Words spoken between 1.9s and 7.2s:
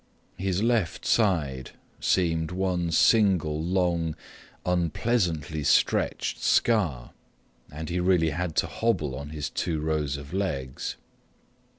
seemed one single long unpleasantly stretched scar,